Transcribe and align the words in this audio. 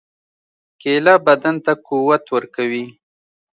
کېله 0.81 1.13
بدن 1.25 1.55
ته 1.65 1.73
قوت 1.87 2.23
ورکوي. 2.35 2.85